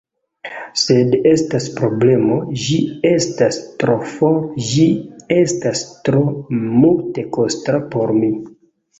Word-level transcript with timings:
Sed 0.83 1.11
estas 1.31 1.65
problemo: 1.73 2.37
ĝi 2.61 2.77
estas 3.09 3.59
tro 3.83 3.97
for, 4.13 4.39
ĝi 4.69 4.85
estas 5.35 5.83
tro 6.07 6.23
multekosta 6.79 7.77
por 7.93 8.15
mi. 8.23 8.31